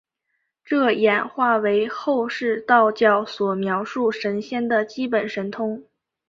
[0.65, 5.85] 这演化为后世道教所描述神仙的基本神通。